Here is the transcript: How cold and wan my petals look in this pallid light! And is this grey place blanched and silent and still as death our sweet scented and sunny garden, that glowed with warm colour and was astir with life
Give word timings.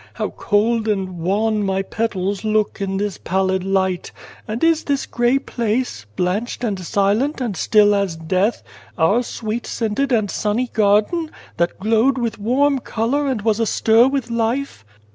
How 0.15 0.31
cold 0.31 0.87
and 0.87 1.19
wan 1.19 1.61
my 1.63 1.83
petals 1.83 2.43
look 2.43 2.81
in 2.81 2.97
this 2.97 3.19
pallid 3.19 3.63
light! 3.63 4.11
And 4.47 4.63
is 4.63 4.83
this 4.85 5.05
grey 5.05 5.37
place 5.37 6.07
blanched 6.15 6.63
and 6.63 6.79
silent 6.79 7.39
and 7.39 7.55
still 7.55 7.93
as 7.93 8.15
death 8.15 8.63
our 8.97 9.21
sweet 9.21 9.67
scented 9.67 10.11
and 10.11 10.31
sunny 10.31 10.71
garden, 10.73 11.29
that 11.57 11.79
glowed 11.79 12.17
with 12.17 12.39
warm 12.39 12.79
colour 12.79 13.27
and 13.27 13.43
was 13.43 13.59
astir 13.59 14.07
with 14.07 14.31
life 14.31 14.83